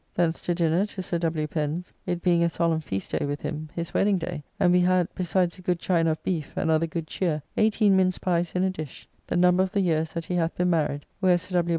[0.15, 1.45] Thence to dinner to Sir W.
[1.45, 5.07] Pen's, it being a solemn feast day with him, his wedding day, and we had,
[5.13, 8.71] besides a good chine of beef and other good cheer, eighteen mince pies in a
[8.71, 11.69] dish, the number of the years that he hath been married, where Sir W.